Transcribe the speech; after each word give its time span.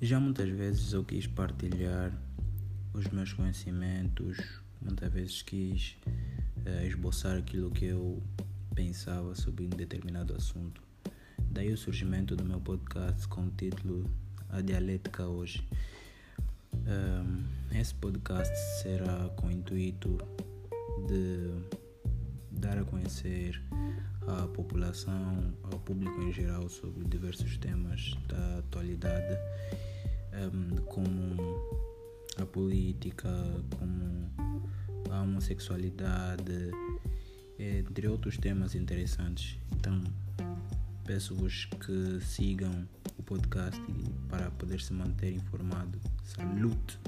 Já 0.00 0.20
muitas 0.20 0.50
vezes 0.50 0.92
eu 0.92 1.02
quis 1.02 1.26
partilhar 1.26 2.12
os 2.92 3.06
meus 3.08 3.32
conhecimentos, 3.32 4.36
muitas 4.78 5.10
vezes 5.10 5.40
quis 5.40 5.96
uh, 6.66 6.86
esboçar 6.86 7.38
aquilo 7.38 7.70
que 7.70 7.86
eu 7.86 8.22
pensava 8.74 9.34
sobre 9.34 9.64
um 9.64 9.70
determinado 9.70 10.34
assunto. 10.34 10.82
Daí 11.50 11.72
o 11.72 11.78
surgimento 11.78 12.36
do 12.36 12.44
meu 12.44 12.60
podcast 12.60 13.26
com 13.28 13.46
o 13.46 13.50
título 13.52 14.04
A 14.50 14.60
Dialética 14.60 15.26
Hoje. 15.26 15.66
Um, 16.74 17.44
esse 17.74 17.94
podcast 17.94 18.54
será 18.82 19.30
com 19.30 19.46
o 19.46 19.50
intuito 19.50 20.18
de 21.08 21.76
dar 22.50 22.76
a 22.76 22.84
conhecer 22.84 23.62
à 24.26 24.46
população, 24.48 25.54
ao 25.62 25.78
público 25.78 26.20
em 26.20 26.32
geral, 26.32 26.68
sobre 26.68 27.02
diversos 27.06 27.56
temas 27.56 28.14
da 28.28 28.58
atualidade, 28.58 29.38
como 30.86 31.36
a 32.40 32.46
política, 32.46 33.28
como 33.78 34.30
a 35.10 35.22
homossexualidade, 35.22 36.70
entre 37.58 38.08
outros 38.08 38.36
temas 38.36 38.74
interessantes. 38.74 39.58
Então, 39.72 40.02
peço-vos 41.04 41.66
que 41.84 42.20
sigam 42.20 42.86
o 43.18 43.22
podcast 43.22 43.80
para 44.28 44.50
poder 44.52 44.80
se 44.80 44.92
manter 44.92 45.32
informado. 45.32 45.98
Salute! 46.24 46.98